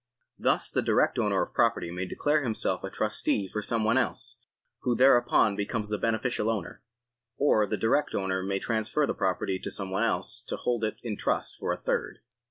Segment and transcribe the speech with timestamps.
[0.39, 4.39] Thus the direct owner of property may declare himself a trustee for some one else,
[4.79, 6.81] who thereupon becomes the beneficial owner;
[7.37, 10.97] or the direct owner may transfer the property to some one else, to hold it
[11.03, 12.17] in trust for a third.